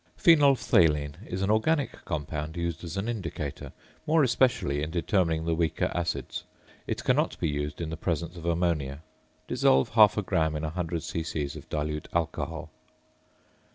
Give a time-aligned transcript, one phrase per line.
[0.17, 3.71] ~Phenolphthalein~ is an organic compound used as an indicator;
[4.07, 6.43] more especially in determining the weaker acids,
[6.87, 9.03] it cannot be used in the presence of ammonia.
[9.47, 11.43] Dissolve half a gram in 100 c.c.
[11.55, 12.71] of dilute alcohol.